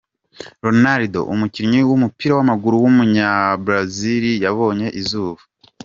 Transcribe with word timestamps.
Ronaldo, 0.65 1.19
umukinnyi 1.33 1.79
w’umupira 1.89 2.31
w’amaguru 2.35 2.75
w’umunyambrazil 2.83 4.25
yabonye 4.43 4.87
izuba. 5.01 5.41